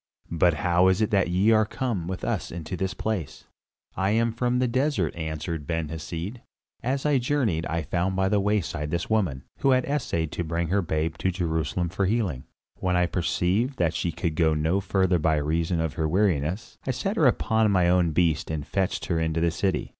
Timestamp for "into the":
19.19-19.51